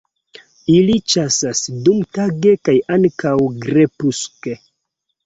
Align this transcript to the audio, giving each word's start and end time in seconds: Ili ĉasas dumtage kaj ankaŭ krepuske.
Ili 0.75 0.93
ĉasas 1.13 1.61
dumtage 1.87 2.53
kaj 2.69 2.75
ankaŭ 2.97 3.35
krepuske. 3.67 4.57